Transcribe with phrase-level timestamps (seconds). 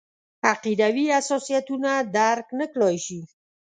[0.51, 3.19] عقیدوي حساسیتونه درک نکړای شي.